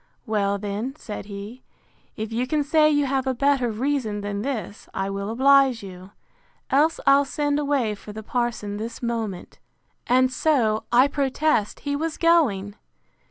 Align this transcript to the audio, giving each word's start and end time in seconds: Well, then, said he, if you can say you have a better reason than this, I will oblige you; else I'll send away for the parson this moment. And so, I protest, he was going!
Well, 0.25 0.57
then, 0.57 0.95
said 0.95 1.25
he, 1.25 1.61
if 2.17 2.33
you 2.33 2.47
can 2.47 2.63
say 2.63 2.89
you 2.89 3.05
have 3.05 3.27
a 3.27 3.35
better 3.35 3.69
reason 3.69 4.21
than 4.21 4.41
this, 4.41 4.89
I 4.95 5.11
will 5.11 5.29
oblige 5.29 5.83
you; 5.83 6.09
else 6.71 6.99
I'll 7.05 7.23
send 7.23 7.59
away 7.59 7.93
for 7.93 8.11
the 8.11 8.23
parson 8.23 8.77
this 8.77 9.03
moment. 9.03 9.59
And 10.07 10.31
so, 10.33 10.85
I 10.91 11.07
protest, 11.07 11.81
he 11.81 11.95
was 11.95 12.17
going! 12.17 12.73